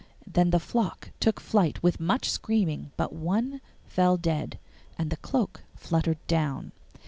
[0.25, 4.57] Then the flock took flight with much screaming, but one fell dead,
[4.97, 6.71] and the cloak fluttered down.